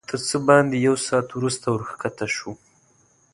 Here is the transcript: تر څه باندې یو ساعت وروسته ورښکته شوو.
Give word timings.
تر 0.09 0.19
څه 0.27 0.37
باندې 0.47 0.75
یو 0.87 0.95
ساعت 1.07 1.27
وروسته 1.33 1.65
ورښکته 1.69 2.25
شوو. 2.35 2.53